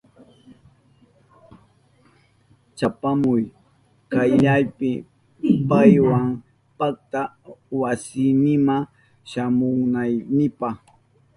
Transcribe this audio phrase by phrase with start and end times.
[2.77, 3.43] Chapamuy
[4.11, 4.91] kayllapi
[5.69, 6.19] paywa
[6.79, 7.21] pakta
[7.79, 8.75] wasinima
[9.29, 10.69] shamunaykipa.